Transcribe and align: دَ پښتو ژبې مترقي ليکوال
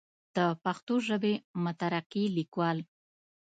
دَ 0.35 0.37
پښتو 0.63 0.93
ژبې 1.07 1.33
مترقي 1.63 2.23
ليکوال 2.37 2.77